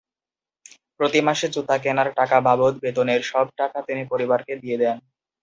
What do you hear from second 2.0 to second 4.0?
টাকা বাদে বেতনের সব টাকা